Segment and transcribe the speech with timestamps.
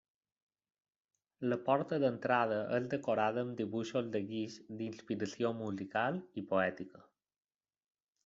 [1.51, 7.05] La porta d'entrada és decorada amb dibuixos de guix d'inspiració musical i poètica.